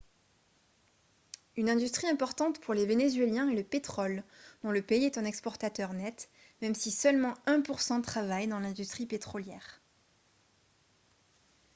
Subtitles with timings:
[1.57, 4.23] une industrie importante pour les vénézuéliens est le pétrole
[4.63, 6.27] dont le pays est un exportateur net
[6.63, 9.79] même si seulement un pour cent travaille dans l'industrie pétrolière